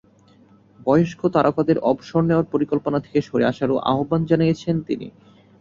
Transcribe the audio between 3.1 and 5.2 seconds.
সরে আসারও আহ্বান জানিয়েছেন তিনি।